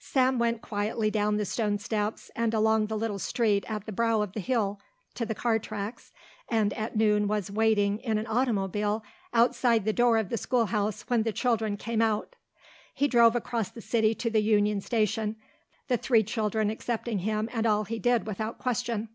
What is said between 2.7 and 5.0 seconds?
the little street at the brow of the hill